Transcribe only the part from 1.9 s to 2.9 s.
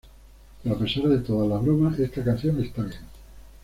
esta canción está